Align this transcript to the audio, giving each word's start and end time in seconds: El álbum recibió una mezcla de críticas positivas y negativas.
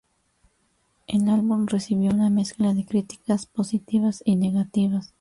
El 1.05 1.29
álbum 1.29 1.67
recibió 1.67 2.09
una 2.09 2.31
mezcla 2.31 2.73
de 2.73 2.87
críticas 2.87 3.45
positivas 3.45 4.23
y 4.25 4.35
negativas. 4.35 5.09